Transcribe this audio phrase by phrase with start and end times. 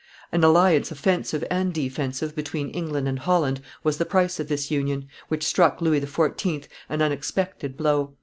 [0.31, 5.07] An alliance offensive and defensive between England and Holland was the price of this union,
[5.27, 6.65] which struck Louis XIV.
[6.89, 8.15] an unexpected blow.